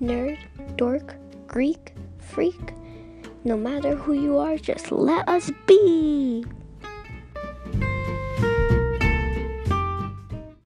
[0.00, 0.38] nerd,
[0.76, 1.16] dork,
[1.46, 2.74] Greek, freak.
[3.44, 6.44] No matter who you are, just let us be.